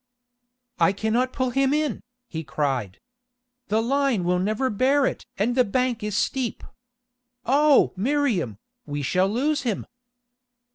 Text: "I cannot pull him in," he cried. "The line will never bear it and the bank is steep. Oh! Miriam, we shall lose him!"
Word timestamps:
"I 0.79 0.93
cannot 0.93 1.31
pull 1.31 1.51
him 1.51 1.75
in," 1.75 2.01
he 2.27 2.43
cried. 2.43 2.99
"The 3.67 3.83
line 3.83 4.23
will 4.23 4.39
never 4.39 4.71
bear 4.71 5.05
it 5.05 5.27
and 5.37 5.53
the 5.53 5.63
bank 5.63 6.01
is 6.01 6.17
steep. 6.17 6.63
Oh! 7.45 7.93
Miriam, 7.95 8.57
we 8.87 9.03
shall 9.03 9.29
lose 9.29 9.61
him!" 9.61 9.85